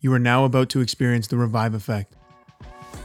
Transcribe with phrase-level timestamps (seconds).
[0.00, 2.14] You are now about to experience the Revive Effect.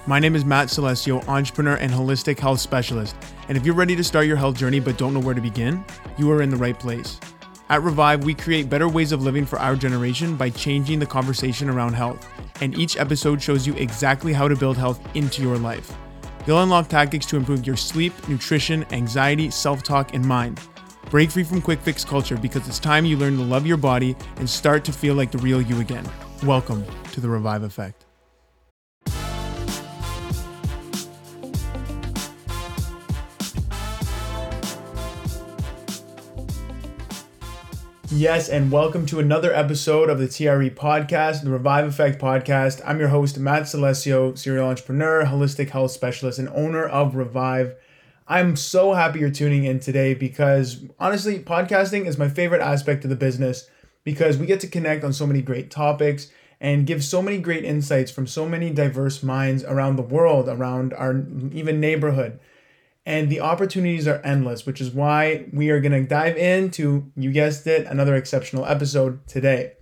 [0.06, 3.16] My name is Matt Salesio, entrepreneur and holistic health specialist.
[3.48, 5.84] And if you're ready to start your health journey but don't know where to begin,
[6.20, 7.20] you are in the right place.
[7.70, 11.68] At Revive, we create better ways of living for our generation by changing the conversation
[11.68, 12.30] around health.
[12.62, 15.92] And each episode shows you exactly how to build health into your life.
[16.46, 20.60] You'll unlock tactics to improve your sleep, nutrition, anxiety, self talk, and mind.
[21.10, 24.16] Break free from quick fix culture because it's time you learn to love your body
[24.36, 26.08] and start to feel like the real you again.
[26.46, 28.04] Welcome to the Revive Effect.
[38.12, 42.82] Yes, and welcome to another episode of the TRE podcast, the Revive Effect podcast.
[42.86, 47.74] I'm your host, Matt Salesio, serial entrepreneur, holistic health specialist, and owner of Revive.
[48.28, 53.10] I'm so happy you're tuning in today because honestly, podcasting is my favorite aspect of
[53.10, 53.70] the business
[54.04, 57.66] because we get to connect on so many great topics and give so many great
[57.66, 62.40] insights from so many diverse minds around the world, around our even neighborhood.
[63.06, 67.34] And the opportunities are endless, which is why we are going to dive into, you
[67.34, 69.74] guessed it, another exceptional episode today.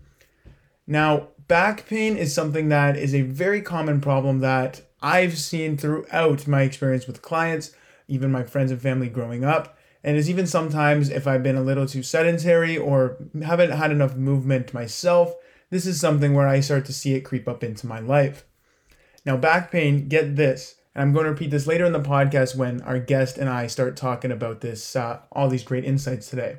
[0.88, 6.48] Now, back pain is something that is a very common problem that I've seen throughout
[6.48, 7.76] my experience with clients,
[8.08, 9.78] even my friends and family growing up.
[10.04, 14.16] And it's even sometimes if I've been a little too sedentary or haven't had enough
[14.16, 15.36] movement myself,
[15.70, 18.46] this is something where I start to see it creep up into my life.
[19.26, 22.56] Now, back pain, get this, and I'm going to repeat this later in the podcast
[22.56, 26.58] when our guest and I start talking about this, uh, all these great insights today.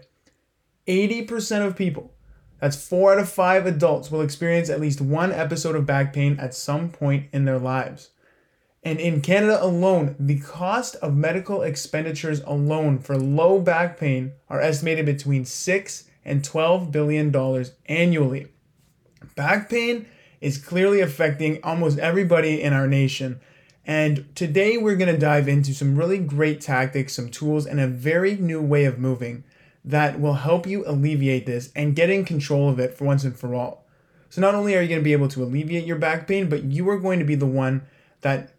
[0.86, 2.14] 80% of people,
[2.60, 6.38] that's four out of five adults, will experience at least one episode of back pain
[6.38, 8.10] at some point in their lives.
[8.82, 14.60] And in Canada alone, the cost of medical expenditures alone for low back pain are
[14.60, 18.48] estimated between 6 and 12 billion dollars annually.
[19.36, 20.06] Back pain
[20.40, 23.40] is clearly affecting almost everybody in our nation.
[23.86, 27.86] And today we're going to dive into some really great tactics, some tools, and a
[27.86, 29.44] very new way of moving
[29.84, 33.36] that will help you alleviate this and get in control of it for once and
[33.36, 33.84] for all.
[34.30, 36.64] So, not only are you going to be able to alleviate your back pain, but
[36.64, 37.82] you are going to be the one
[38.22, 38.51] that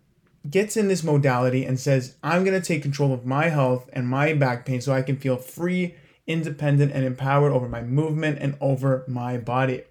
[0.49, 4.07] gets in this modality and says, I'm going to take control of my health and
[4.07, 5.95] my back pain so I can feel free,
[6.27, 9.83] independent, and empowered over my movement and over my body.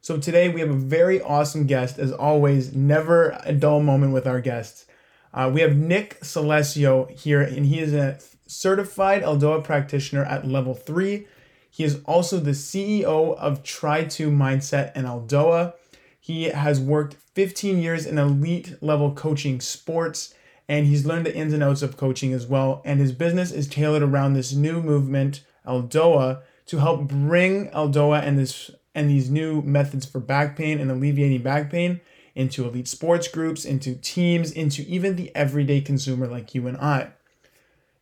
[0.00, 4.26] So today we have a very awesome guest, as always, never a dull moment with
[4.26, 4.86] our guests.
[5.32, 10.74] Uh, we have Nick Salesio here, and he is a certified Eldoa practitioner at level
[10.74, 11.26] three.
[11.70, 15.74] He is also the CEO of Try2 Mindset and Eldoa.
[16.20, 20.34] He has worked 15 years in elite level coaching sports,
[20.68, 22.80] and he's learned the ins and outs of coaching as well.
[22.84, 28.38] And his business is tailored around this new movement, Eldoa, to help bring Eldoa and
[28.38, 32.00] this and these new methods for back pain and alleviating back pain
[32.36, 37.10] into elite sports groups, into teams, into even the everyday consumer like you and I.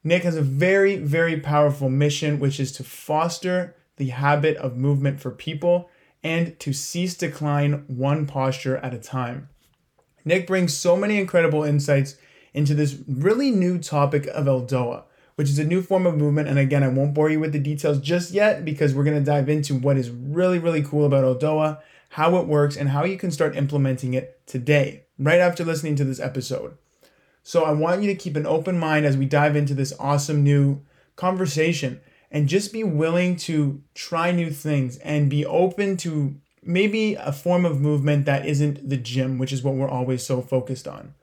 [0.04, 5.20] Nick has a very, very powerful mission, which is to foster the habit of movement
[5.20, 5.88] for people
[6.22, 9.48] and to cease decline one posture at a time.
[10.24, 12.16] Nick brings so many incredible insights
[12.54, 16.48] into this really new topic of Eldoa, which is a new form of movement.
[16.48, 19.24] And again, I won't bore you with the details just yet because we're going to
[19.24, 23.16] dive into what is really, really cool about Eldoa, how it works, and how you
[23.16, 26.76] can start implementing it today, right after listening to this episode.
[27.42, 30.44] So I want you to keep an open mind as we dive into this awesome
[30.44, 30.82] new
[31.16, 32.00] conversation
[32.32, 36.34] and just be willing to try new things and be open to
[36.64, 40.40] maybe a form of movement that isn't the gym, which is what we're always so
[40.40, 41.14] focused on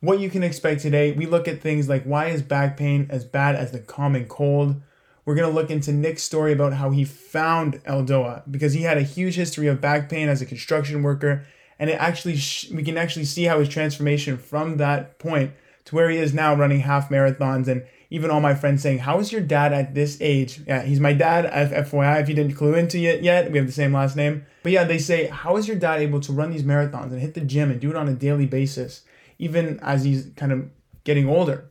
[0.00, 1.12] what you can expect today.
[1.12, 4.80] We look at things like why is back pain as bad as the common cold?
[5.24, 8.98] We're going to look into Nick's story about how he found Eldoa because he had
[8.98, 11.44] a huge history of back pain as a construction worker.
[11.78, 15.52] And it actually, sh- we can actually see how his transformation from that point
[15.86, 17.66] to where he is now running half marathons.
[17.66, 20.60] And even all my friends saying, How is your dad at this age?
[20.66, 23.50] Yeah, he's my dad, FYI, if you didn't clue into it yet.
[23.50, 24.46] We have the same last name.
[24.62, 27.34] But yeah, they say, How is your dad able to run these marathons and hit
[27.34, 29.02] the gym and do it on a daily basis?
[29.38, 30.68] even as he's kind of
[31.04, 31.70] getting older.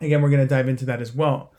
[0.00, 1.52] Again, we're going to dive into that as well.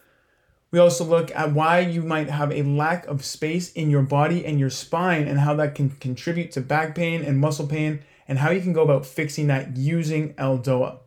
[0.71, 4.45] We also look at why you might have a lack of space in your body
[4.45, 8.39] and your spine and how that can contribute to back pain and muscle pain and
[8.39, 10.99] how you can go about fixing that using Eldoa.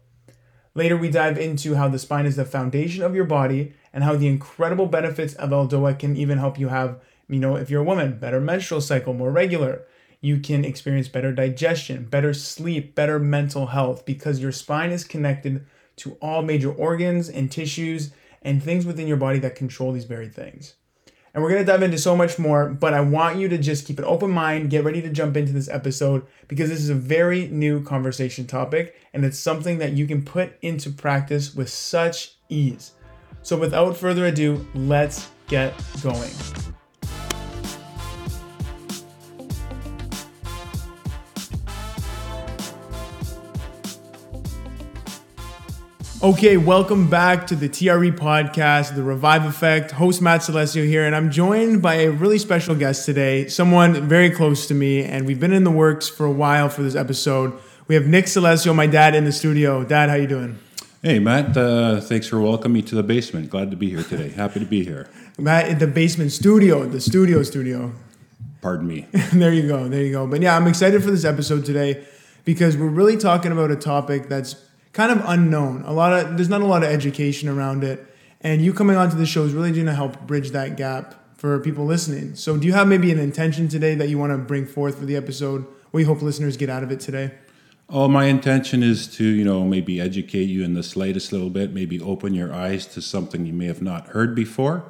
[0.78, 4.14] Later, we dive into how the spine is the foundation of your body and how
[4.14, 7.84] the incredible benefits of Eldoa can even help you have, you know, if you're a
[7.84, 9.82] woman, better menstrual cycle, more regular,
[10.20, 15.66] you can experience better digestion, better sleep, better mental health because your spine is connected
[15.96, 20.28] to all major organs and tissues and things within your body that control these very
[20.28, 20.75] things.
[21.34, 23.86] And we're going to dive into so much more, but I want you to just
[23.86, 26.94] keep an open mind, get ready to jump into this episode because this is a
[26.94, 32.34] very new conversation topic and it's something that you can put into practice with such
[32.48, 32.92] ease.
[33.42, 36.30] So, without further ado, let's get going.
[46.20, 49.93] Okay, welcome back to the TRE podcast, The Revive Effect.
[49.93, 54.29] Host Matt Salesio here, and I'm joined by a really special guest today, someone very
[54.29, 57.56] close to me, and we've been in the works for a while for this episode.
[57.87, 59.85] We have Nick Salesio, my dad, in the studio.
[59.85, 60.59] Dad, how you doing?
[61.03, 61.56] Hey, Matt.
[61.56, 63.49] Uh, thanks for welcoming me to the basement.
[63.49, 64.31] Glad to be here today.
[64.31, 65.09] Happy to be here.
[65.38, 67.93] Matt in the basement studio, the studio studio.
[68.61, 69.06] Pardon me.
[69.32, 69.87] there you go.
[69.87, 70.26] There you go.
[70.26, 72.05] But yeah, I'm excited for this episode today
[72.44, 74.56] because we're really talking about a topic that's
[74.93, 75.82] kind of unknown.
[75.85, 78.06] A lot of there's not a lot of education around it,
[78.40, 81.58] and you coming onto the show is really going to help bridge that gap for
[81.61, 82.35] people listening.
[82.35, 85.06] So, do you have maybe an intention today that you want to bring forth for
[85.06, 85.64] the episode?
[85.90, 87.32] What you hope listeners get out of it today?
[87.88, 91.73] Oh, my intention is to you know maybe educate you in the slightest little bit,
[91.73, 94.85] maybe open your eyes to something you may have not heard before,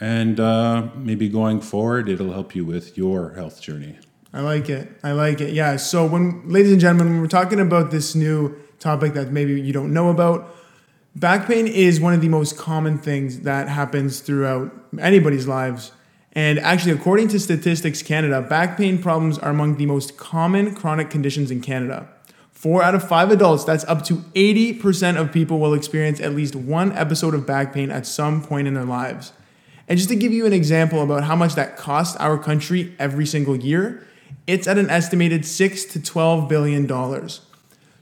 [0.00, 3.98] and uh, maybe going forward, it'll help you with your health journey.
[4.34, 4.88] I like it.
[5.04, 5.54] I like it.
[5.54, 5.76] Yeah.
[5.76, 9.72] So, when, ladies and gentlemen, when we're talking about this new topic that maybe you
[9.72, 10.54] don't know about.
[11.16, 15.92] Back pain is one of the most common things that happens throughout anybody's lives.
[16.32, 21.08] And actually, according to Statistics Canada, back pain problems are among the most common chronic
[21.10, 22.08] conditions in Canada.
[22.50, 26.56] Four out of five adults, that's up to 80% of people, will experience at least
[26.56, 29.32] one episode of back pain at some point in their lives.
[29.88, 33.26] And just to give you an example about how much that costs our country every
[33.26, 34.06] single year,
[34.46, 37.42] it's at an estimated 6 to 12 billion dollars.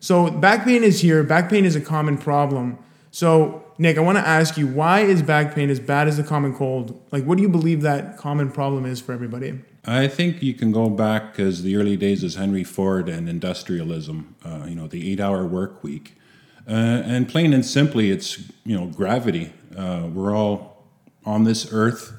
[0.03, 1.23] So back pain is here.
[1.23, 2.77] Back pain is a common problem.
[3.13, 6.25] So Nick, I want to ask you, why is back pain as bad as the
[6.25, 7.01] common cold?
[7.13, 9.61] Like, what do you believe that common problem is for everybody?
[9.85, 14.35] I think you can go back as the early days as Henry Ford and industrialism.
[14.45, 16.17] Uh, you know, the eight-hour work week,
[16.67, 19.53] uh, and plain and simply, it's you know gravity.
[19.77, 20.85] Uh, we're all
[21.25, 22.13] on this earth.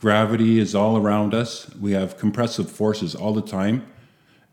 [0.00, 1.74] Gravity is all around us.
[1.80, 3.86] We have compressive forces all the time.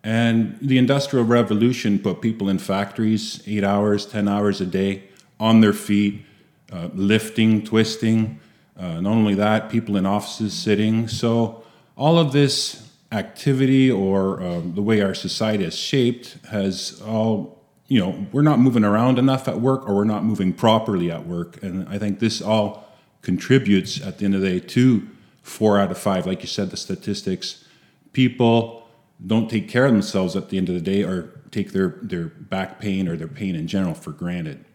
[0.03, 5.03] And the Industrial Revolution put people in factories eight hours, 10 hours a day
[5.39, 6.25] on their feet,
[6.71, 8.39] uh, lifting, twisting.
[8.77, 11.07] Uh, not only that, people in offices sitting.
[11.07, 11.63] So,
[11.95, 17.99] all of this activity or uh, the way our society is shaped has all, you
[17.99, 21.61] know, we're not moving around enough at work or we're not moving properly at work.
[21.61, 22.87] And I think this all
[23.21, 25.07] contributes at the end of the day to
[25.43, 27.65] four out of five, like you said, the statistics.
[28.13, 28.80] People
[29.25, 32.25] don't take care of themselves at the end of the day or take their, their
[32.25, 34.65] back pain or their pain in general for granted.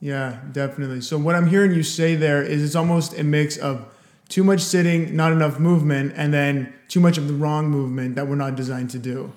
[0.00, 1.00] Yeah, definitely.
[1.00, 3.86] So, what I'm hearing you say there is it's almost a mix of
[4.28, 8.26] too much sitting, not enough movement, and then too much of the wrong movement that
[8.26, 9.32] we're not designed to do.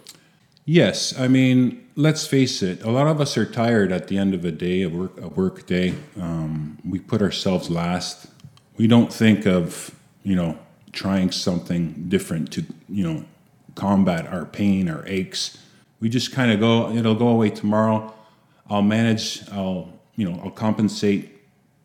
[0.66, 2.84] Yes, I mean, let's face it.
[2.84, 5.30] A lot of us are tired at the end of a day, a work a
[5.30, 5.94] work day.
[6.20, 8.28] Um, we put ourselves last.
[8.76, 10.60] We don't think of you know
[10.92, 13.26] trying something different to you know
[13.78, 15.58] combat our pain, our aches.
[16.00, 18.14] We just kind of go, it'll go away tomorrow.
[18.70, 21.38] I'll manage, I'll, you know, I'll compensate,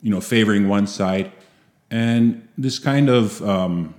[0.03, 1.31] you know, favoring one side.
[1.91, 3.94] And this kind of um,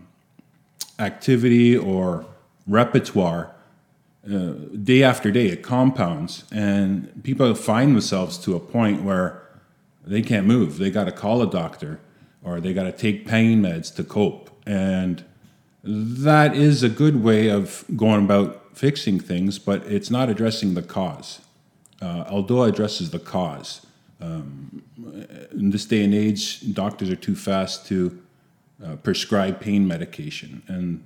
[1.00, 2.26] activity or
[2.68, 3.54] repertoire,
[4.26, 4.54] uh,
[4.84, 6.44] day after day, it compounds.
[6.52, 9.42] And people find themselves to a point where
[10.06, 10.78] they can't move.
[10.78, 12.00] They got to call a doctor
[12.44, 14.50] or they got to take pain meds to cope.
[14.66, 15.24] And
[15.84, 20.82] that is a good way of going about fixing things, but it's not addressing the
[20.82, 21.42] cause.
[22.02, 23.86] Uh, although it addresses the cause,
[24.22, 24.82] um,
[25.52, 28.22] in this day and age, doctors are too fast to
[28.84, 31.04] uh, prescribe pain medication, and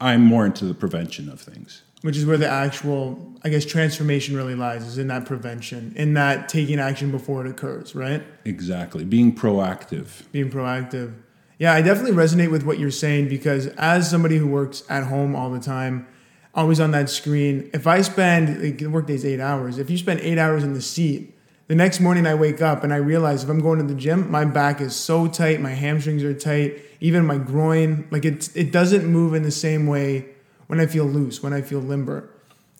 [0.00, 1.82] I'm more into the prevention of things.
[2.02, 6.14] Which is where the actual, I guess, transformation really lies, is in that prevention, in
[6.14, 8.22] that taking action before it occurs, right?
[8.44, 10.30] Exactly, being proactive.
[10.30, 11.14] Being proactive.
[11.58, 15.34] Yeah, I definitely resonate with what you're saying because as somebody who works at home
[15.34, 16.06] all the time,
[16.54, 20.20] always on that screen, if I spend like, the workday's eight hours, if you spend
[20.20, 21.36] eight hours in the seat,
[21.66, 24.30] the next morning I wake up and I realize if I'm going to the gym,
[24.30, 28.70] my back is so tight, my hamstrings are tight, even my groin, like it it
[28.70, 30.26] doesn't move in the same way
[30.68, 32.30] when I feel loose, when I feel limber.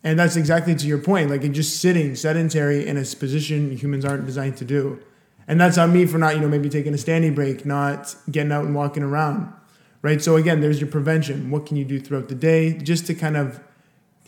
[0.05, 4.25] And that's exactly to your point, like just sitting sedentary in a position humans aren't
[4.25, 5.01] designed to do.
[5.49, 8.53] And that's on me for not, you know, maybe taking a standing break, not getting
[8.53, 9.53] out and walking around.
[10.01, 10.23] Right.
[10.23, 11.51] So again, there's your prevention.
[11.51, 13.61] What can you do throughout the day just to kind of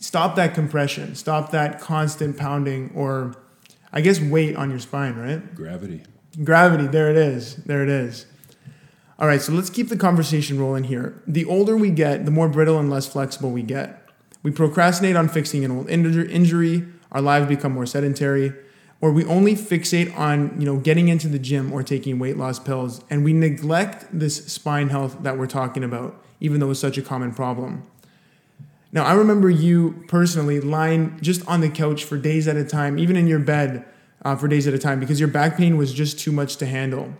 [0.01, 3.37] stop that compression, stop that constant pounding or
[3.93, 5.55] I guess weight on your spine, right?
[5.55, 6.03] Gravity.
[6.43, 7.57] Gravity, there it is.
[7.57, 8.27] There it is.
[9.19, 11.23] All right, so let's keep the conversation rolling here.
[11.27, 14.03] The older we get, the more brittle and less flexible we get.
[14.43, 18.55] We procrastinate on fixing an old injury, our lives become more sedentary,
[19.01, 22.59] or we only fixate on, you know, getting into the gym or taking weight loss
[22.59, 26.99] pills, and we neglect this spine health that we're talking about, even though it's such
[26.99, 27.83] a common problem.
[28.93, 32.99] Now, I remember you personally lying just on the couch for days at a time,
[32.99, 33.85] even in your bed
[34.23, 36.67] uh, for days at a time, because your back pain was just too much to
[36.67, 37.15] handle.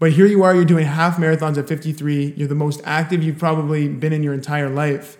[0.00, 2.34] But here you are, you're doing half marathons at 53.
[2.36, 5.16] You're the most active you've probably been in your entire life.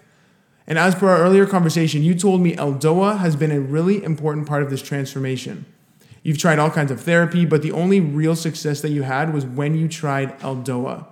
[0.66, 4.48] And as per our earlier conversation, you told me Eldoa has been a really important
[4.48, 5.66] part of this transformation.
[6.22, 9.44] You've tried all kinds of therapy, but the only real success that you had was
[9.44, 11.06] when you tried Eldoa.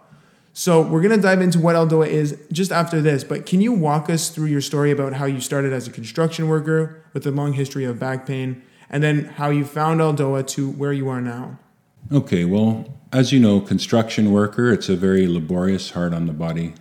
[0.53, 3.73] So we're going to dive into what Eldoa is just after this, but can you
[3.73, 7.31] walk us through your story about how you started as a construction worker with a
[7.31, 11.21] long history of back pain and then how you found Eldoa to where you are
[11.21, 11.59] now?
[12.13, 16.75] Okay, well, as you know, construction worker, it's a very laborious, hard on the body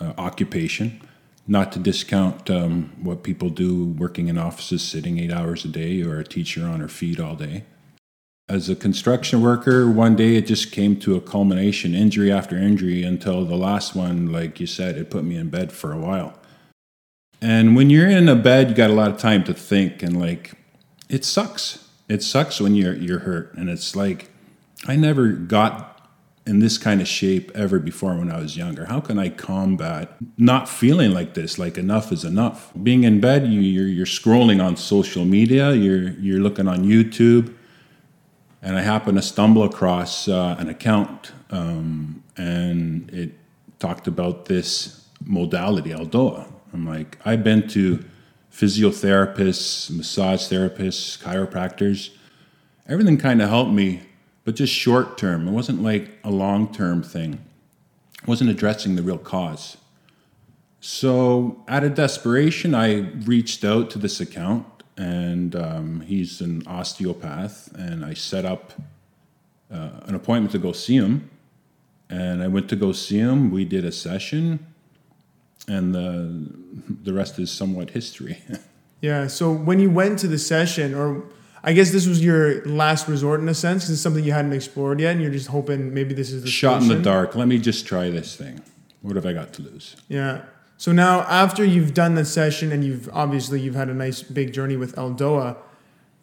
[0.00, 1.00] uh, occupation.
[1.46, 6.02] Not to discount um, what people do working in offices, sitting eight hours a day,
[6.02, 7.64] or a teacher on her feet all day.
[8.46, 13.02] As a construction worker, one day it just came to a culmination, injury after injury,
[13.02, 16.38] until the last one, like you said, it put me in bed for a while.
[17.40, 20.20] And when you're in a bed, you got a lot of time to think, and
[20.20, 20.52] like,
[21.08, 21.88] it sucks.
[22.08, 24.30] It sucks when you're you're hurt, and it's like
[24.86, 26.10] I never got
[26.46, 28.84] in this kind of shape ever before when I was younger.
[28.84, 31.58] How can I combat not feeling like this?
[31.58, 32.72] Like enough is enough.
[32.82, 37.54] Being in bed, you, you're, you're scrolling on social media, you're you're looking on YouTube,
[38.64, 43.32] and I happened to stumble across uh, an account, um, and it
[43.78, 46.50] talked about this modality, Eldoa.
[46.72, 48.02] I'm like, I've been to
[48.50, 52.10] physiotherapists, massage therapists, chiropractors.
[52.88, 54.00] Everything kind of helped me
[54.44, 55.46] but just short term.
[55.46, 57.44] It wasn't like a long term thing.
[58.22, 59.76] It wasn't addressing the real cause.
[60.80, 64.66] So, out of desperation, I reached out to this account,
[64.96, 68.72] and um, he's an osteopath, and I set up
[69.72, 71.30] uh, an appointment to go see him.
[72.10, 73.50] And I went to go see him.
[73.50, 74.66] We did a session,
[75.66, 76.48] and the
[77.02, 78.38] the rest is somewhat history.
[79.00, 79.26] yeah.
[79.26, 81.24] So when you went to the session, or
[81.64, 84.52] I guess this was your last resort in a sense because it's something you hadn't
[84.52, 86.98] explored yet, and you're just hoping maybe this is the shot solution.
[86.98, 87.34] in the dark.
[87.34, 88.60] Let me just try this thing.
[89.00, 89.96] What have I got to lose?
[90.08, 90.42] Yeah.
[90.76, 94.52] So now, after you've done the session and you've obviously you've had a nice big
[94.52, 95.56] journey with Eldoa,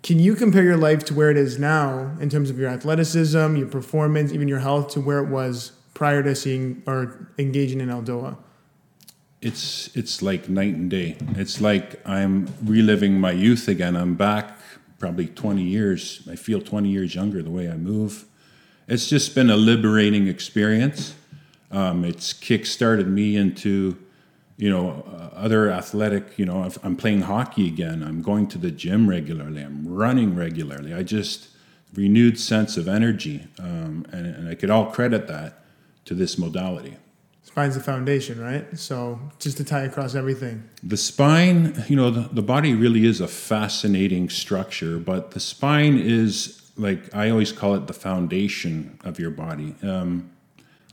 [0.03, 3.55] can you compare your life to where it is now in terms of your athleticism,
[3.55, 7.89] your performance, even your health, to where it was prior to seeing or engaging in
[7.89, 8.37] Eldoa?
[9.41, 11.17] It's it's like night and day.
[11.35, 13.95] It's like I'm reliving my youth again.
[13.95, 14.57] I'm back
[15.01, 16.27] probably 20 years.
[16.29, 18.25] I feel 20 years younger the way I move.
[18.87, 21.15] It's just been a liberating experience.
[21.71, 23.97] Um, it's kick-started me into,
[24.61, 26.37] you know, uh, other athletic.
[26.37, 28.03] You know, I'm playing hockey again.
[28.03, 29.63] I'm going to the gym regularly.
[29.63, 30.93] I'm running regularly.
[30.93, 31.49] I just
[31.95, 35.65] renewed sense of energy, um, and, and I could all credit that
[36.05, 36.97] to this modality
[37.43, 38.65] spine's the foundation, right?
[38.79, 40.63] So just to tie across everything.
[40.83, 45.97] The spine, you know, the, the body really is a fascinating structure, but the spine
[45.97, 49.75] is like I always call it the foundation of your body.
[49.83, 50.31] Um,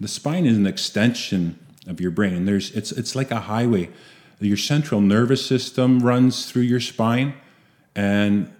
[0.00, 2.44] the spine is an extension of your brain.
[2.44, 3.90] There's it's it's like a highway.
[4.40, 7.34] Your central nervous system runs through your spine,
[7.96, 8.52] and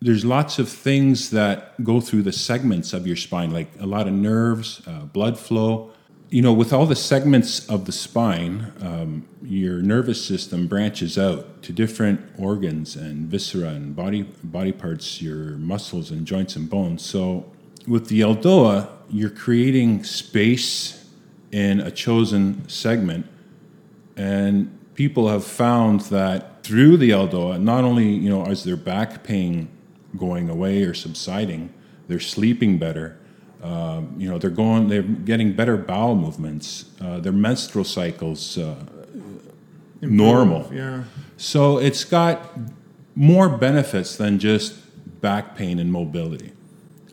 [0.00, 4.06] there's lots of things that go through the segments of your spine, like a lot
[4.06, 5.92] of nerves, uh, blood flow
[6.32, 11.62] you know, with all the segments of the spine, um, your nervous system branches out
[11.62, 17.04] to different organs and viscera and body body parts, your muscles and joints and bones.
[17.04, 17.52] So,
[17.86, 21.01] with the Eldoa, you're creating space
[21.52, 23.26] in a chosen segment,
[24.16, 29.22] and people have found that through the Eldoa, not only you know is their back
[29.22, 29.68] pain
[30.16, 31.72] going away or subsiding,
[32.08, 33.18] they're sleeping better
[33.62, 36.86] um, you know, they're going, they're getting better bowel movements.
[37.00, 38.74] Uh, their menstrual cycles uh,
[40.00, 40.68] normal.
[40.72, 41.04] Yeah.
[41.36, 42.58] So it's got
[43.14, 44.74] more benefits than just
[45.20, 46.52] back pain and mobility.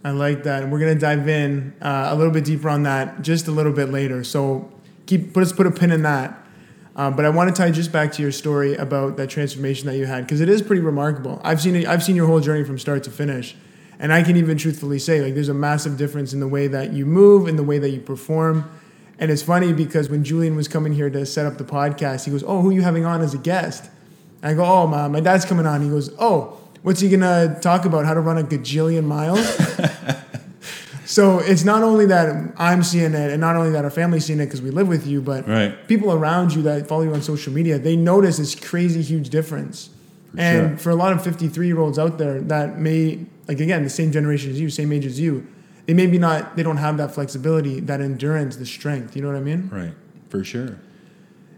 [0.03, 3.21] I like that, and we're gonna dive in uh, a little bit deeper on that
[3.21, 4.23] just a little bit later.
[4.23, 4.71] So
[5.05, 6.35] keep put us put a pin in that.
[6.95, 9.95] Um, but I want to tie just back to your story about that transformation that
[9.95, 11.39] you had because it is pretty remarkable.
[11.43, 13.55] I've seen it, I've seen your whole journey from start to finish,
[13.99, 16.91] and I can even truthfully say, like, there's a massive difference in the way that
[16.93, 18.69] you move, in the way that you perform.
[19.19, 22.31] And it's funny because when Julian was coming here to set up the podcast, he
[22.31, 23.89] goes, Oh, who are you having on as a guest?
[24.41, 25.81] And I go, Oh, my, my dad's coming on.
[25.81, 28.05] He goes, Oh, what's he to talk about?
[28.05, 29.39] How to run a gajillion miles?
[31.09, 34.39] So it's not only that I'm seeing it, and not only that our family's seeing
[34.39, 35.87] it because we live with you, but Right.
[35.87, 39.89] people around you that follow you on social media, they notice this crazy huge difference.
[40.37, 40.77] and sure.
[40.77, 44.11] for a lot of 53 year olds out there that may, like again, the same
[44.11, 45.43] generation as you, same age as you,
[45.87, 49.15] they maybe not, they don't have that flexibility, that endurance, the strength.
[49.15, 49.67] You know what I mean?
[49.73, 49.93] Right.
[50.29, 50.77] For sure.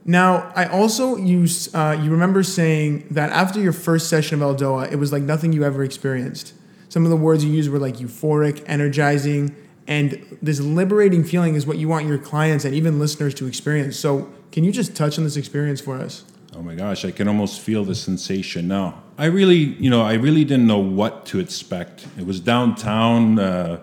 [0.03, 4.91] Now, I also use, uh, you remember saying that after your first session of Eldoa,
[4.91, 6.53] it was like nothing you ever experienced.
[6.89, 9.55] Some of the words you used were like euphoric, energizing,
[9.88, 13.98] and this liberating feeling is what you want your clients and even listeners to experience.
[13.98, 16.25] So, can you just touch on this experience for us?
[16.53, 19.01] Oh my gosh, I can almost feel the sensation now.
[19.17, 22.05] I really, you know, I really didn't know what to expect.
[22.17, 23.79] It was downtown, uh,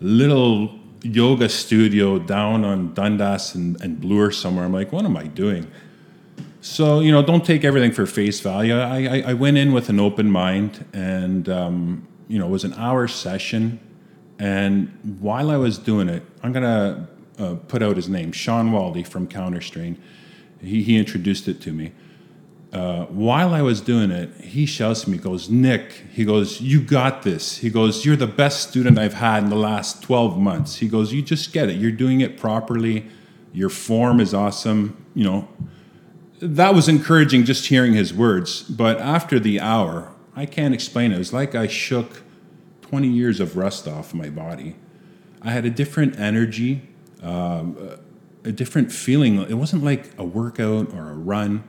[0.00, 4.64] little yoga studio down on Dundas and, and Bloor somewhere.
[4.64, 5.70] I'm like, what am I doing?
[6.60, 8.74] So, you know, don't take everything for face value.
[8.74, 12.64] I, I, I went in with an open mind and, um, you know, it was
[12.64, 13.78] an hour session.
[14.38, 17.08] And while I was doing it, I'm going to
[17.44, 20.02] uh, put out his name, Sean Waldy from Counterstrain.
[20.60, 21.92] He, he introduced it to me.
[22.74, 26.80] Uh, while I was doing it, he shouts to me, goes, Nick, he goes, you
[26.80, 27.58] got this.
[27.58, 30.76] He goes, you're the best student I've had in the last 12 months.
[30.76, 31.76] He goes, you just get it.
[31.76, 33.06] You're doing it properly.
[33.52, 35.06] Your form is awesome.
[35.14, 35.48] You know,
[36.40, 38.62] that was encouraging just hearing his words.
[38.62, 41.14] But after the hour, I can't explain it.
[41.14, 42.22] It was like I shook
[42.82, 44.74] 20 years of rust off my body.
[45.40, 46.82] I had a different energy,
[47.22, 47.76] um,
[48.42, 49.40] a different feeling.
[49.42, 51.62] It wasn't like a workout or a run.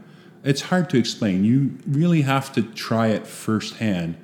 [0.45, 1.43] It's hard to explain.
[1.43, 4.15] You really have to try it firsthand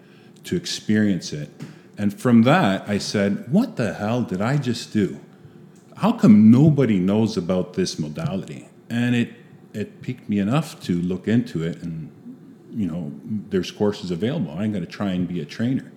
[0.43, 1.49] to experience it.
[1.97, 5.19] And from that, I said, What the hell did I just do?
[5.97, 8.69] How come nobody knows about this modality?
[8.89, 9.33] And it,
[9.73, 11.81] it piqued me enough to look into it.
[11.81, 12.11] And,
[12.71, 13.11] you know,
[13.49, 14.51] there's courses available.
[14.51, 15.91] I'm going to try and be a trainer.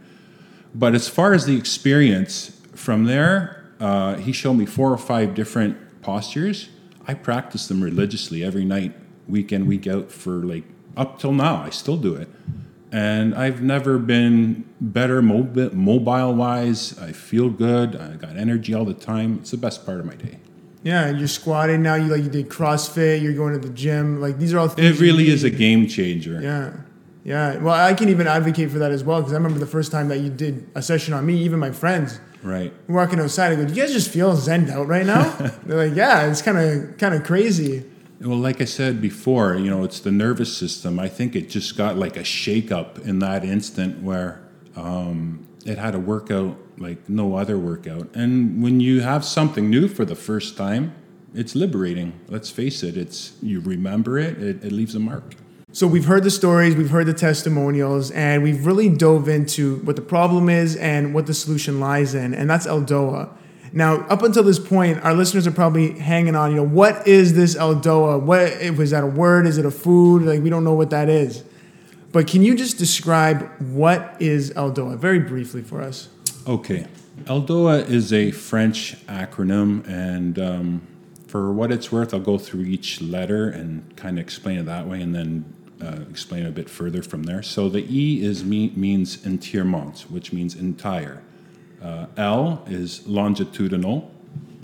[0.75, 5.35] But as far as the experience from there, uh, he showed me four or five
[5.35, 6.71] different postures.
[7.07, 8.95] I practiced them religiously every night,
[9.29, 10.65] week in, week out for like
[10.97, 11.63] up till now.
[11.63, 12.29] I still do it.
[12.93, 16.97] And I've never been better mobile wise.
[16.99, 17.97] I feel good.
[17.97, 19.39] I got energy all the time.
[19.41, 20.39] It's the best part of my day.
[20.85, 21.95] Yeah, and you're squatting now.
[21.95, 23.23] You like you did CrossFit.
[23.23, 24.21] You're going to the gym.
[24.21, 25.01] Like these are all things.
[25.01, 26.41] It really is a game changer.
[26.41, 26.73] Yeah,
[27.25, 27.57] yeah.
[27.57, 30.09] Well, I can even advocate for that as well because I remember the first time
[30.09, 31.39] that you did a session on me.
[31.39, 32.71] Even my friends Right.
[32.87, 33.53] walking outside.
[33.53, 35.31] I go, "Do you guys just feel zened out right now?"
[35.67, 37.85] They're like, "Yeah, it's kind of kind of crazy."
[38.25, 40.99] Well, like I said before, you know, it's the nervous system.
[40.99, 44.41] I think it just got like a shakeup in that instant where
[44.77, 48.09] um, it had a workout like no other workout.
[48.15, 50.95] And when you have something new for the first time,
[51.35, 52.19] it's liberating.
[52.29, 52.97] Let's face it.
[52.97, 54.43] It's you remember it.
[54.43, 55.35] It, it leaves a mark.
[55.73, 59.97] So we've heard the stories, we've heard the testimonials, and we've really dove into what
[59.97, 63.37] the problem is and what the solution lies in, and that's Eldoa.
[63.77, 66.53] Now, up until this point, our listeners are probably hanging on.
[66.53, 68.23] You know, what is this Eldoa?
[68.23, 69.49] What was that a word?
[69.49, 70.23] Is it a food?
[70.23, 71.43] Like we don't know what that is.
[72.13, 76.09] But can you just describe what is Eldoa very briefly for us?
[76.47, 76.87] Okay.
[77.25, 80.87] ELDOA is a French acronym, and um,
[81.27, 84.87] for what it's worth, I'll go through each letter and kind of explain it that
[84.87, 87.43] way, and then uh, explain a bit further from there.
[87.43, 91.25] So the E is me, means entirement, which means entire.
[91.85, 94.11] Uh, L is longitudinal,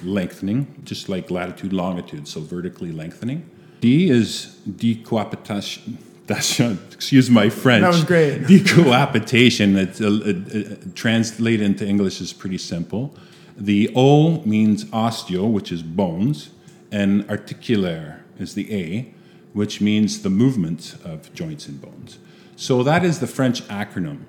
[0.02, 3.48] lengthening, just like latitude, longitude, so vertically lengthening.
[3.80, 5.98] D is decoaptation.
[6.92, 7.82] Excuse my French.
[7.82, 8.42] That was great.
[8.46, 13.14] Decoaptation, it's, uh, uh, uh, translated into English is pretty simple.
[13.56, 16.50] The O means osteo, which is bones,
[16.92, 19.12] and articulaire is the A,
[19.54, 22.18] which means the movement of joints and bones.
[22.54, 24.20] So that is the French acronym.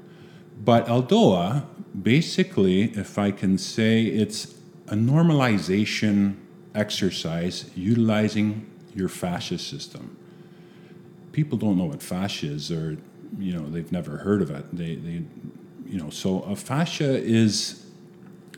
[0.63, 1.65] But Eldoa,
[1.99, 4.53] basically, if I can say, it's
[4.87, 6.35] a normalization
[6.75, 10.17] exercise utilizing your fascia system.
[11.31, 12.97] People don't know what fascia is, or
[13.39, 14.65] you know, they've never heard of it.
[14.75, 15.23] They, they
[15.85, 17.85] you know, so a fascia is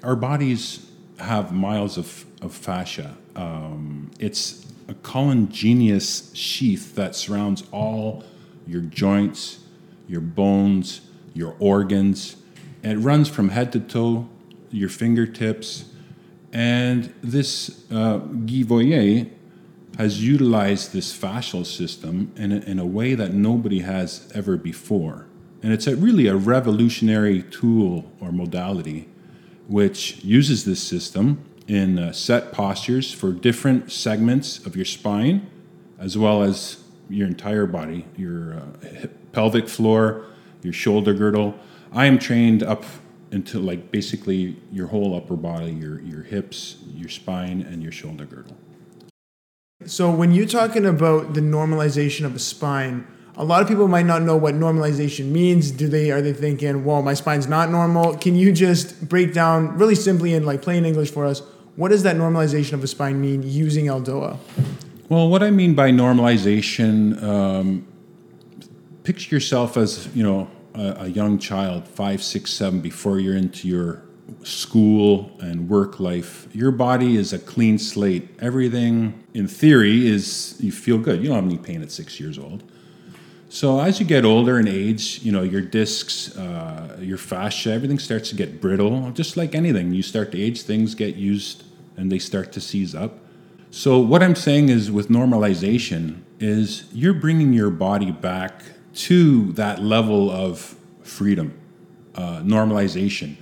[0.03, 0.89] our bodies
[1.19, 3.15] have miles of, of fascia.
[3.35, 8.23] Um, it's a collagenous sheath that surrounds all
[8.67, 9.59] your joints,
[10.07, 11.01] your bones,
[11.33, 12.35] your organs.
[12.83, 14.29] It runs from head to toe,
[14.69, 15.85] your fingertips.
[16.51, 19.29] And this uh, Guy Voyer
[19.97, 25.27] has utilized this fascial system in a, in a way that nobody has ever before.
[25.61, 29.07] And it's a, really a revolutionary tool or modality
[29.67, 35.49] which uses this system in uh, set postures for different segments of your spine,
[35.97, 40.25] as well as your entire body, your uh, pelvic floor,
[40.63, 41.55] your shoulder girdle.
[41.91, 42.83] I am trained up
[43.31, 48.25] into like basically your whole upper body, your your hips, your spine, and your shoulder
[48.25, 48.55] girdle.
[49.85, 54.05] So when you're talking about the normalization of a spine, a lot of people might
[54.05, 55.71] not know what normalization means.
[55.71, 58.15] Do they are they thinking, "Well, my spine's not normal"?
[58.17, 61.41] Can you just break down really simply in like plain English for us?
[61.75, 64.37] What does that normalization of a spine mean using Eldoa?
[65.09, 67.85] Well, what I mean by normalization, um,
[69.03, 73.67] picture yourself as you know a, a young child, five, six, seven, before you're into
[73.67, 74.03] your
[74.43, 76.47] school and work life.
[76.53, 78.29] Your body is a clean slate.
[78.39, 81.21] Everything, in theory, is you feel good.
[81.21, 82.63] You don't have any pain at six years old.
[83.49, 87.99] So as you get older in age, you know your discs, uh, your fascia, everything
[87.99, 89.11] starts to get brittle.
[89.11, 91.63] Just like anything, you start to age, things get used
[91.95, 93.19] and they start to seize up.
[93.69, 99.81] So what I'm saying is, with normalization, is you're bringing your body back to that
[99.81, 101.59] level of freedom,
[102.15, 103.35] uh, normalization.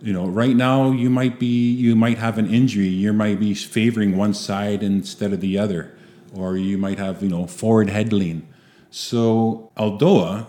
[0.00, 2.88] You know, right now you might be you might have an injury.
[2.88, 5.96] You might be favoring one side instead of the other,
[6.34, 8.46] or you might have you know forward head lean.
[8.90, 10.46] So Eldoa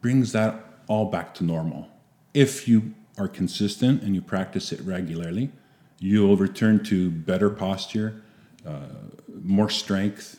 [0.00, 1.88] brings that all back to normal.
[2.32, 5.50] If you are consistent and you practice it regularly,
[5.98, 8.22] you will return to better posture,
[8.66, 8.86] uh,
[9.42, 10.38] more strength,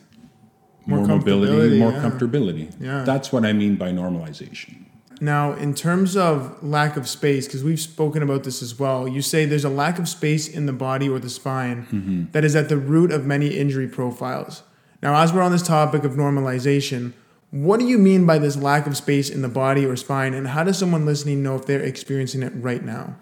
[0.88, 2.02] more, More mobility, more yeah.
[2.02, 2.74] comfortability.
[2.80, 3.04] Yeah.
[3.04, 4.86] That's what I mean by normalization.
[5.20, 9.20] Now, in terms of lack of space, because we've spoken about this as well, you
[9.20, 12.24] say there's a lack of space in the body or the spine mm-hmm.
[12.32, 14.62] that is at the root of many injury profiles.
[15.02, 17.12] Now, as we're on this topic of normalization,
[17.50, 20.48] what do you mean by this lack of space in the body or spine, and
[20.48, 23.16] how does someone listening know if they're experiencing it right now?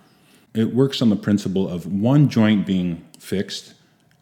[0.55, 3.75] It works on the principle of one joint being fixed,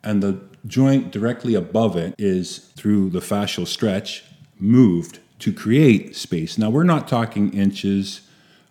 [0.02, 4.24] and the joint directly above it is through the fascial stretch
[4.59, 6.57] moved to create space.
[6.57, 8.22] Now, we're not talking inches,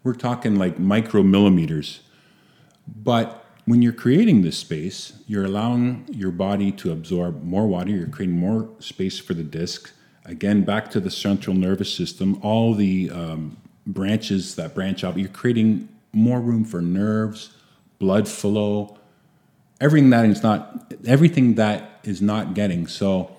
[0.04, 2.00] we're talking like micromillimeters.
[2.88, 8.08] But when you're creating this space, you're allowing your body to absorb more water, you're
[8.08, 9.92] creating more space for the disc.
[10.26, 15.30] Again, back to the central nervous system, all the um, branches that branch out, you're
[15.30, 17.54] creating more room for nerves,
[18.00, 18.98] blood flow,
[19.84, 22.88] everything that is not everything that is not getting.
[22.88, 23.36] So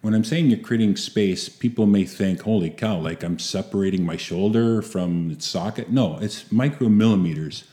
[0.00, 4.16] when I'm saying you're creating space, people may think, holy cow, like I'm separating my
[4.16, 5.90] shoulder from its socket.
[5.90, 7.64] No, it's micromillimeters.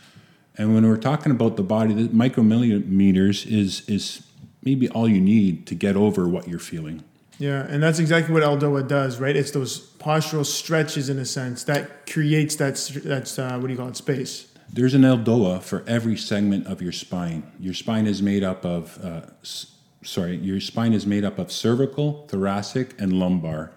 [0.58, 4.27] And when we're talking about the body, the micromillimeters is is
[4.62, 7.03] maybe all you need to get over what you're feeling.
[7.39, 9.34] Yeah, and that's exactly what Eldoa does, right?
[9.34, 13.79] It's those postural stretches, in a sense, that creates that that's uh, what do you
[13.79, 14.49] call it, space.
[14.71, 17.43] There's an Eldoa for every segment of your spine.
[17.60, 21.51] Your spine is made up of, uh, s- sorry, your spine is made up of
[21.51, 23.71] cervical, thoracic, and lumbar.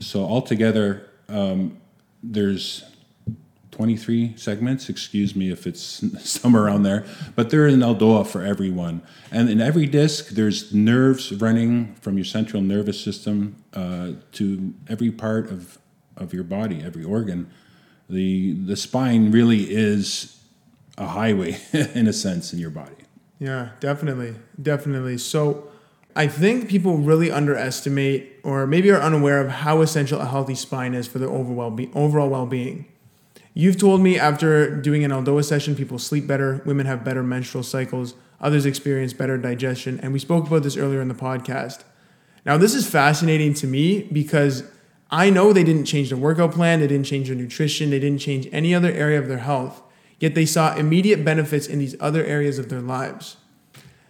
[0.00, 1.78] So altogether, um,
[2.22, 2.84] there's
[3.70, 4.88] 23 segments.
[4.88, 7.04] Excuse me if it's somewhere around there,
[7.36, 9.02] but there is an Eldoa for everyone.
[9.30, 15.12] And in every disc, there's nerves running from your central nervous system uh, to every
[15.12, 15.78] part of,
[16.16, 17.48] of your body, every organ
[18.08, 20.40] the the spine really is
[20.98, 21.58] a highway
[21.94, 22.94] in a sense in your body.
[23.38, 24.34] Yeah, definitely.
[24.60, 25.18] Definitely.
[25.18, 25.68] So
[26.14, 30.94] I think people really underestimate or maybe are unaware of how essential a healthy spine
[30.94, 32.86] is for their overall, be- overall well being.
[33.52, 37.64] You've told me after doing an Eldoa session, people sleep better, women have better menstrual
[37.64, 41.84] cycles, others experience better digestion, and we spoke about this earlier in the podcast.
[42.44, 44.62] Now, this is fascinating to me because
[45.10, 48.18] I know they didn't change their workout plan, they didn't change their nutrition, they didn't
[48.18, 49.82] change any other area of their health,
[50.18, 53.36] yet they saw immediate benefits in these other areas of their lives.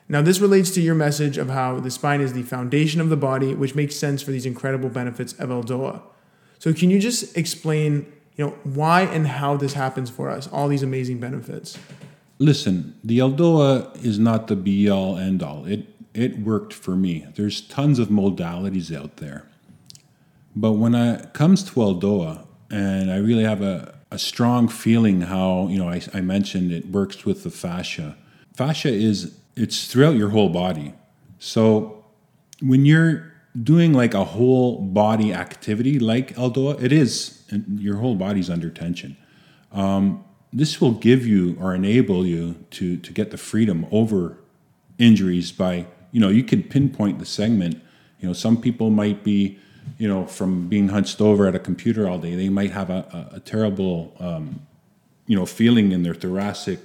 [0.09, 3.17] Now, this relates to your message of how the spine is the foundation of the
[3.17, 6.01] body, which makes sense for these incredible benefits of Eldoa.
[6.59, 10.69] So, can you just explain, you know, why and how this happens for us, all
[10.69, 11.77] these amazing benefits?
[12.39, 15.65] Listen, the Eldoa is not the be all end all.
[15.67, 17.27] It it worked for me.
[17.35, 19.49] There's tons of modalities out there.
[20.57, 25.69] But when it comes to Eldoa, and I really have a, a strong feeling how,
[25.69, 28.17] you know, I, I mentioned it works with the fascia.
[28.55, 30.95] Fascia is, it's throughout your whole body.
[31.39, 32.05] So
[32.63, 38.15] when you're doing like a whole body activity like Eldoa, it is, and your whole
[38.15, 39.17] body's under tension.
[39.73, 44.39] Um, this will give you or enable you to, to get the freedom over
[44.99, 47.75] injuries by, you know, you can pinpoint the segment.
[48.21, 49.59] You know, some people might be,
[49.99, 53.29] you know, from being hunched over at a computer all day, they might have a,
[53.33, 54.61] a, a terrible, um,
[55.27, 56.81] you know, feeling in their thoracic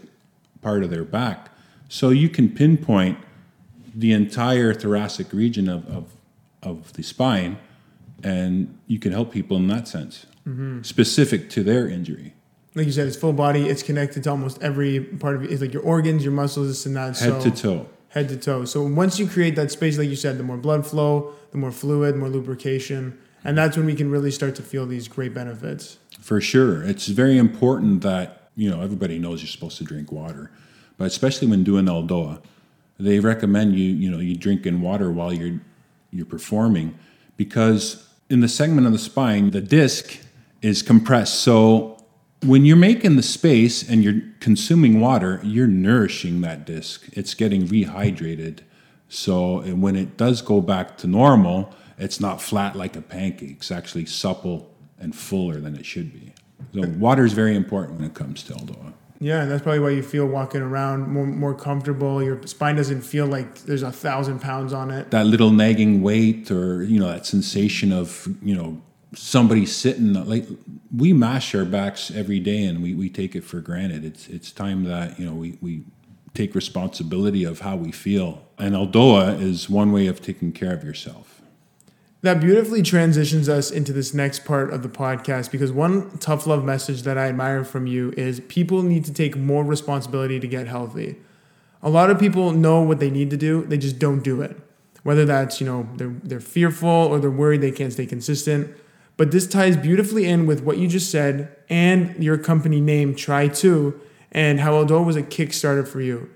[0.62, 1.50] part of their back.
[1.90, 3.18] So you can pinpoint
[3.94, 6.06] the entire thoracic region of, of,
[6.64, 7.58] of the spine,
[8.24, 10.26] and you can help people in that sense,
[10.84, 12.34] specific to their injury.
[12.76, 13.68] like you said, it's full body.
[13.68, 15.52] It's connected to almost every part of it.
[15.52, 17.18] It's like your organs, your muscles, and that.
[17.18, 17.90] Head so, to toe.
[18.12, 18.66] Head to toe.
[18.66, 21.72] So once you create that space, like you said, the more blood flow, the more
[21.72, 25.98] fluid, more lubrication, and that's when we can really start to feel these great benefits.
[26.20, 26.84] For sure.
[26.84, 30.52] It's very important that, you know, everybody knows you're supposed to drink water,
[30.98, 32.42] but especially when doing Eldoa,
[33.00, 35.60] they recommend you, you know, you drink in water while you're
[36.12, 36.98] you're performing
[37.38, 40.20] because in the segment of the spine, the disc
[40.62, 41.40] is compressed.
[41.40, 41.91] So
[42.44, 47.08] when you're making the space and you're consuming water, you're nourishing that disc.
[47.14, 48.60] It's getting rehydrated.
[49.10, 53.58] So when it does go back to normal, it's not flat like a pancake.
[53.58, 56.34] It's actually supple and fuller than it should be.
[56.74, 58.94] So water is very important when it comes to Eldoa.
[59.20, 62.24] Yeah, and that's probably why you feel walking around more, more comfortable.
[62.24, 65.12] Your spine doesn't feel like there's a thousand pounds on it.
[65.12, 68.82] That little nagging weight, or you know, that sensation of you know
[69.14, 70.46] somebody sitting like
[70.96, 74.06] we mash our backs every day, and we, we take it for granted.
[74.06, 75.84] It's it's time that you know we we
[76.34, 80.84] take responsibility of how we feel, and Eldoa is one way of taking care of
[80.84, 81.42] yourself.
[82.22, 86.64] That beautifully transitions us into this next part of the podcast because one tough love
[86.64, 90.68] message that I admire from you is people need to take more responsibility to get
[90.68, 91.16] healthy.
[91.82, 94.56] A lot of people know what they need to do, they just don't do it.
[95.02, 98.78] Whether that's, you know, they're they're fearful or they're worried they can't stay consistent.
[99.22, 103.94] But this ties beautifully in with what you just said and your company name Try2
[104.32, 106.28] and how Eldoa was a kickstarter for you.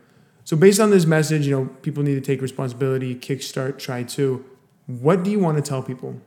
[0.44, 4.46] So based on this message, you know, people need to take responsibility, kickstart, try to.
[4.86, 6.22] What do you want to tell people?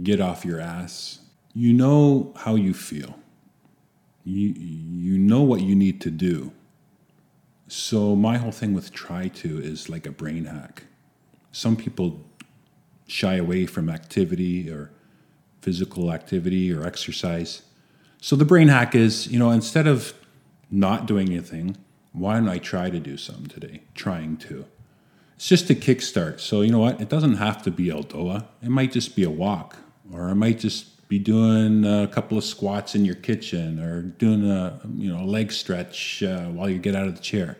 [0.00, 1.18] Get off your ass.
[1.54, 3.18] You know how you feel.
[4.22, 6.52] You you know what you need to do.
[7.66, 10.84] So my whole thing with try to is like a brain hack.
[11.50, 12.24] Some people
[13.08, 14.92] shy away from activity or
[15.64, 17.62] physical activity or exercise.
[18.20, 20.12] So the brain hack is, you know, instead of
[20.70, 21.76] not doing anything,
[22.12, 23.82] why don't I try to do some today?
[23.94, 24.66] Trying to.
[25.36, 26.40] It's just a kickstart.
[26.40, 27.00] So you know what?
[27.00, 28.46] It doesn't have to be Eldoa.
[28.62, 29.76] It might just be a walk,
[30.12, 34.48] or it might just be doing a couple of squats in your kitchen, or doing
[34.48, 37.56] a you know a leg stretch uh, while you get out of the chair.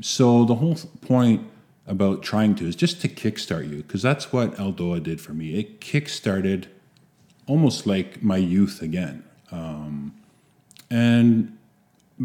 [0.00, 1.42] So the whole point
[1.86, 5.58] about trying to is just to kickstart you, because that's what Eldoa did for me.
[5.58, 6.66] It kickstarted
[7.48, 10.14] almost like my youth again, um,
[10.90, 11.58] and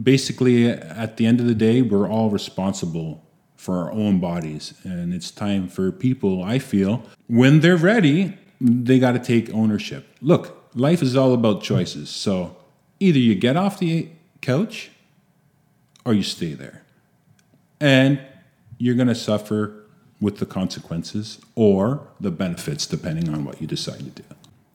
[0.01, 3.23] basically at the end of the day, we're all responsible
[3.55, 4.73] for our own bodies.
[4.83, 10.07] And it's time for people, I feel, when they're ready, they got to take ownership.
[10.21, 12.09] Look, life is all about choices.
[12.09, 12.57] So
[12.99, 14.09] either you get off the
[14.41, 14.91] couch
[16.05, 16.83] or you stay there.
[17.79, 18.19] And
[18.77, 19.85] you're going to suffer
[20.19, 24.23] with the consequences or the benefits, depending on what you decide to do.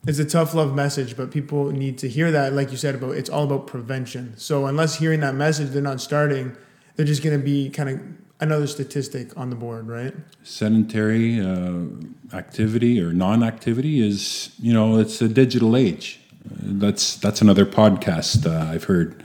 [0.07, 3.17] It's a tough love message, but people need to hear that, like you said, about
[3.17, 4.35] it's all about prevention.
[4.37, 6.57] So unless hearing that message, they're not starting,
[6.97, 8.01] they're just going to be kind of
[8.41, 10.15] another statistic on the board, right?
[10.43, 11.87] Sedentary uh,
[12.33, 16.21] activity or non-activity is, you know, it's a digital age.
[16.45, 19.23] That's that's another podcast uh, I've heard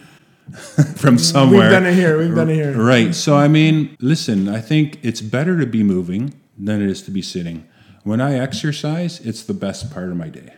[0.96, 1.62] from somewhere.
[1.62, 2.18] We've done it here.
[2.18, 2.74] We've done it here.
[2.78, 3.16] Right.
[3.16, 7.12] So I mean, listen, I think it's better to be moving than it is to
[7.12, 7.68] be sitting.
[8.04, 10.54] When I exercise, it's the best part of my day.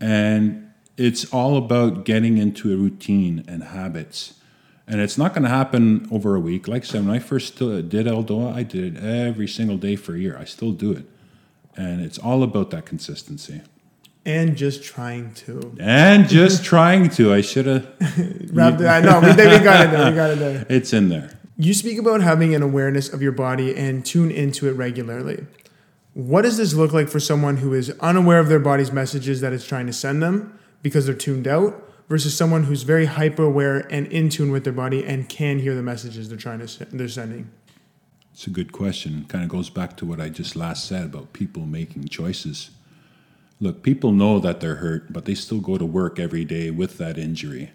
[0.00, 4.34] And it's all about getting into a routine and habits
[4.90, 6.66] and it's not going to happen over a week.
[6.66, 10.16] Like I said, when I first did Eldoa, I did it every single day for
[10.16, 10.36] a year.
[10.36, 11.06] I still do it.
[11.76, 13.60] And it's all about that consistency.
[14.26, 15.76] And just trying to.
[15.78, 17.32] And just trying to.
[17.32, 17.84] I should have.
[18.52, 18.88] Wrapped it.
[18.88, 19.20] I know.
[19.20, 20.10] We, we got it there.
[20.10, 20.66] We got it there.
[20.68, 21.38] It's in there.
[21.56, 25.46] You speak about having an awareness of your body and tune into it regularly.
[26.14, 29.52] What does this look like for someone who is unaware of their body's messages that
[29.52, 31.86] it's trying to send them because they're tuned out?
[32.10, 35.74] versus someone who's very hyper aware and in tune with their body and can hear
[35.74, 37.48] the messages they're trying to they're sending?
[38.34, 39.24] It's a good question.
[39.28, 42.70] Kind of goes back to what I just last said about people making choices.
[43.60, 46.98] Look, people know that they're hurt, but they still go to work every day with
[46.98, 47.70] that injury.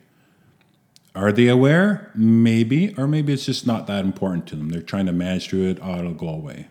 [1.13, 2.11] Are they aware?
[2.15, 4.69] Maybe, or maybe it's just not that important to them.
[4.69, 6.67] They're trying to manage through it, oh, it'll go away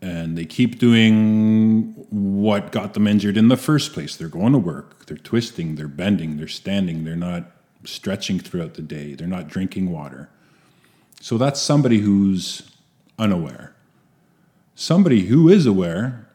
[0.00, 4.16] and they keep doing what got them injured in the first place.
[4.16, 7.50] They're going to work, they're twisting, they're bending, they're standing, they're not
[7.84, 10.28] stretching throughout the day, they're not drinking water.
[11.20, 12.70] So that's somebody who's
[13.18, 13.74] unaware.
[14.74, 16.28] Somebody who is aware,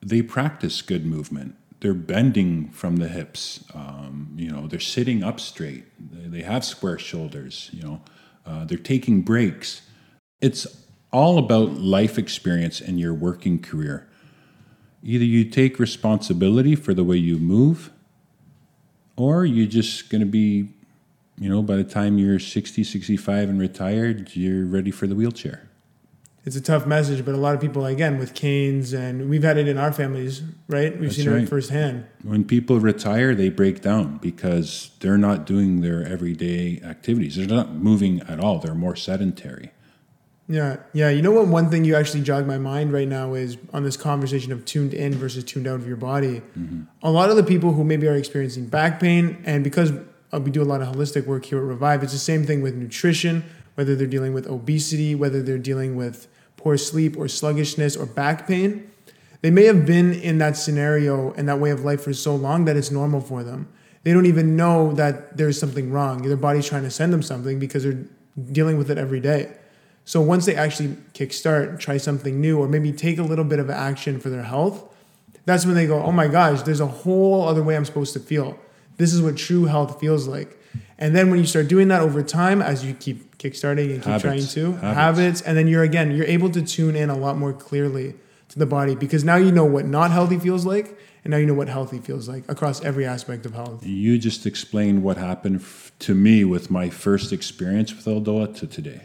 [0.00, 1.56] they practice good movement.
[1.80, 3.62] They're bending from the hips.
[3.74, 5.84] Um, you know, they're sitting up straight.
[5.98, 7.68] They have square shoulders.
[7.74, 8.00] You know,
[8.46, 9.82] uh, they're taking breaks.
[10.40, 10.83] It's
[11.14, 14.06] all about life experience and your working career.
[15.00, 17.92] Either you take responsibility for the way you move,
[19.16, 20.68] or you're just going to be,
[21.38, 25.68] you know, by the time you're 60, 65 and retired, you're ready for the wheelchair.
[26.44, 29.56] It's a tough message, but a lot of people, again, with canes, and we've had
[29.56, 30.92] it in our families, right?
[30.98, 32.06] We've That's seen it firsthand.
[32.24, 37.36] When people retire, they break down because they're not doing their everyday activities.
[37.36, 38.58] They're not moving at all.
[38.58, 39.70] They're more sedentary.
[40.46, 41.08] Yeah, yeah.
[41.08, 41.46] You know what?
[41.48, 44.92] One thing you actually jogged my mind right now is on this conversation of tuned
[44.92, 46.42] in versus tuned out of your body.
[47.02, 49.92] A lot of the people who maybe are experiencing back pain, and because
[50.32, 52.60] uh, we do a lot of holistic work here at Revive, it's the same thing
[52.60, 53.44] with nutrition.
[53.76, 58.46] Whether they're dealing with obesity, whether they're dealing with poor sleep or sluggishness or back
[58.46, 58.90] pain,
[59.40, 62.66] they may have been in that scenario and that way of life for so long
[62.66, 63.68] that it's normal for them.
[64.02, 66.22] They don't even know that there's something wrong.
[66.22, 68.04] Their body's trying to send them something because they're
[68.52, 69.52] dealing with it every day.
[70.04, 73.70] So once they actually kickstart, try something new, or maybe take a little bit of
[73.70, 74.84] action for their health,
[75.46, 78.20] that's when they go, oh my gosh, there's a whole other way I'm supposed to
[78.20, 78.58] feel.
[78.96, 80.58] This is what true health feels like.
[80.98, 84.04] And then when you start doing that over time, as you keep kickstarting and keep
[84.04, 84.22] Habits.
[84.22, 84.94] trying to Habits.
[84.96, 88.14] habits, and then you're again, you're able to tune in a lot more clearly
[88.48, 91.46] to the body because now you know what not healthy feels like, and now you
[91.46, 93.84] know what healthy feels like across every aspect of health.
[93.84, 98.66] You just explained what happened f- to me with my first experience with Eldoa to
[98.66, 99.02] today.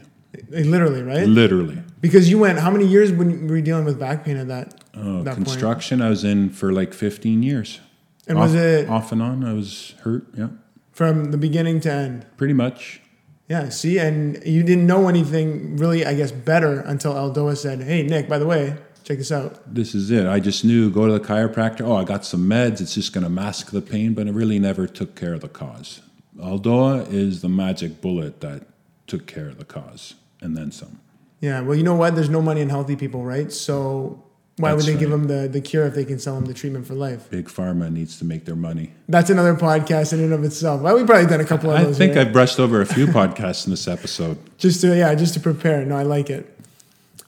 [0.50, 1.28] Literally, right?
[1.28, 1.82] Literally.
[2.02, 4.84] Because you went, how many years when were you dealing with back pain at that?
[4.96, 5.48] Oh, that point?
[5.48, 7.80] construction, I was in for like 15 years.
[8.28, 9.44] And off, was it off and on?
[9.44, 10.28] I was hurt.
[10.38, 10.50] Yeah,
[10.92, 12.26] from the beginning to end?
[12.38, 13.02] pretty much.
[13.48, 18.04] Yeah, see, and you didn't know anything really, I guess, better until Eldoa said, "Hey,
[18.04, 20.28] Nick, by the way, check this out." This is it.
[20.28, 21.82] I just knew go to the chiropractor.
[21.82, 22.80] Oh, I got some meds.
[22.82, 25.50] It's just going to mask the pain, but it really never took care of the
[25.50, 26.02] cause.
[26.38, 28.68] Eldoa is the magic bullet that
[29.10, 31.00] took care of the cause and then some.
[31.42, 32.16] Yeah, well, you know what?
[32.16, 33.52] There's no money in healthy people, right?
[33.52, 34.24] So
[34.60, 36.54] why That's would they give them the, the cure if they can sell them the
[36.54, 37.30] treatment for life?
[37.30, 38.92] Big pharma needs to make their money.
[39.08, 40.82] That's another podcast in and of itself.
[40.82, 41.98] Well, we've probably done a couple of I those.
[41.98, 42.28] think right?
[42.28, 44.38] I've brushed over a few podcasts in this episode.
[44.58, 45.86] just to yeah, just to prepare.
[45.86, 46.54] No, I like it.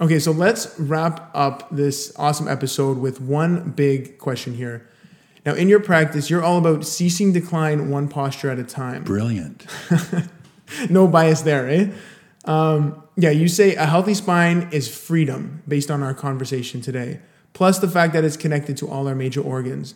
[0.02, 4.90] Okay, so let's wrap up this awesome episode with one big question here.
[5.46, 9.04] Now, in your practice, you're all about ceasing decline one posture at a time.
[9.04, 9.66] Brilliant.
[10.90, 11.90] no bias there, eh?
[12.46, 17.20] Um, yeah, you say a healthy spine is freedom based on our conversation today,
[17.54, 19.96] plus the fact that it's connected to all our major organs.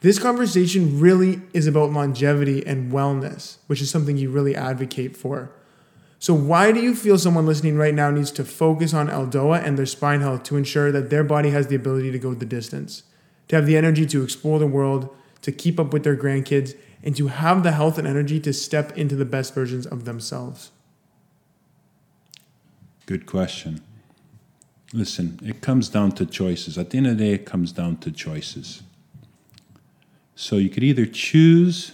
[0.00, 5.50] This conversation really is about longevity and wellness, which is something you really advocate for.
[6.18, 9.78] So, why do you feel someone listening right now needs to focus on Eldoa and
[9.78, 13.02] their spine health to ensure that their body has the ability to go the distance,
[13.48, 17.14] to have the energy to explore the world, to keep up with their grandkids, and
[17.14, 20.70] to have the health and energy to step into the best versions of themselves?
[23.06, 23.82] Good question.
[24.94, 26.78] Listen, it comes down to choices.
[26.78, 28.82] At the end of the day, it comes down to choices.
[30.34, 31.92] So you could either choose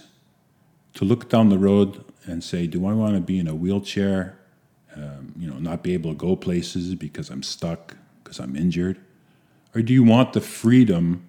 [0.93, 4.37] to look down the road and say, "Do I want to be in a wheelchair?
[4.95, 8.99] Um, you know, not be able to go places because I'm stuck, because I'm injured,
[9.73, 11.23] or do you want the freedom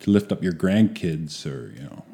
[0.00, 2.04] to lift up your grandkids, or you know,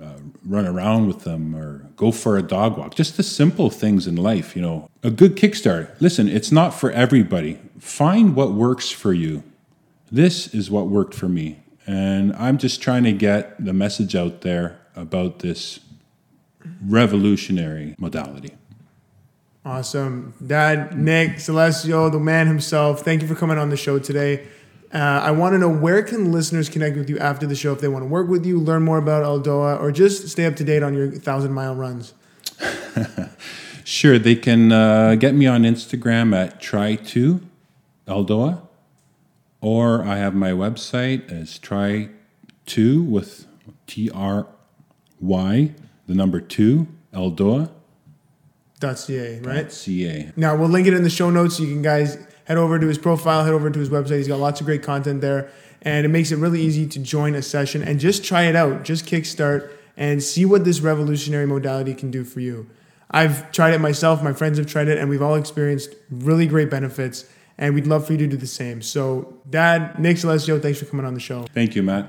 [0.00, 2.94] uh, run around with them, or go for a dog walk?
[2.94, 4.54] Just the simple things in life.
[4.56, 6.00] You know, a good kickstart.
[6.00, 7.58] Listen, it's not for everybody.
[7.78, 9.42] Find what works for you.
[10.10, 11.60] This is what worked for me.
[11.86, 15.80] And I'm just trying to get the message out there about this
[16.84, 18.54] revolutionary modality.
[19.64, 20.34] Awesome.
[20.46, 24.46] Dad, Nick, Salesio, the man himself, thank you for coming on the show today.
[24.92, 27.80] Uh, I want to know where can listeners connect with you after the show if
[27.80, 30.64] they want to work with you, learn more about Eldoa, or just stay up to
[30.64, 32.14] date on your thousand mile runs.
[33.88, 37.40] Sure, they can uh, get me on Instagram at try2
[38.06, 38.60] Eldoa,
[39.62, 43.46] or I have my website as try2 with
[43.86, 44.46] T R
[45.22, 45.74] Y,
[46.06, 47.70] the number two, Eldoa.
[48.78, 49.72] .ca, right?
[49.72, 50.32] CA.
[50.36, 51.56] Now we'll link it in the show notes.
[51.56, 52.18] So you can guys
[52.48, 54.16] head over to his profile, head over to his website.
[54.16, 55.50] He's got lots of great content there,
[55.82, 58.82] and it makes it really easy to join a session and just try it out.
[58.82, 62.66] Just kickstart and see what this revolutionary modality can do for you.
[63.10, 64.22] I've tried it myself.
[64.22, 67.26] My friends have tried it, and we've all experienced really great benefits.
[67.60, 68.80] And we'd love for you to do the same.
[68.80, 71.44] So, Dad, Nick Salesio, thanks for coming on the show.
[71.52, 72.06] Thank you, Matt.